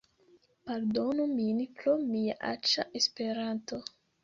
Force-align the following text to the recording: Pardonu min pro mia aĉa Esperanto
Pardonu 0.69 1.27
min 1.33 1.59
pro 1.81 1.95
mia 2.07 2.39
aĉa 2.55 2.89
Esperanto 3.03 3.83